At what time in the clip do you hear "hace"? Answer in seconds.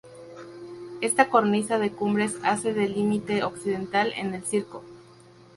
2.41-2.73